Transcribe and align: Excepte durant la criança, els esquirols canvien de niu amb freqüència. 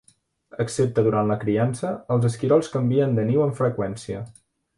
Excepte 0.63 1.03
durant 1.07 1.29
la 1.31 1.37
criança, 1.43 1.91
els 2.15 2.25
esquirols 2.31 2.73
canvien 2.77 3.15
de 3.21 3.27
niu 3.29 3.45
amb 3.45 3.61
freqüència. 3.61 4.25